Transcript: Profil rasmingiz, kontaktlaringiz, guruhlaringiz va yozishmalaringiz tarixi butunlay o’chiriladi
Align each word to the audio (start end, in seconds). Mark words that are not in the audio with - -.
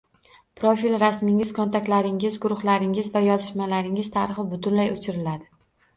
Profil 0.59 0.95
rasmingiz, 1.01 1.51
kontaktlaringiz, 1.57 2.39
guruhlaringiz 2.45 3.11
va 3.19 3.23
yozishmalaringiz 3.27 4.11
tarixi 4.17 4.47
butunlay 4.55 4.91
o’chiriladi 4.97 5.51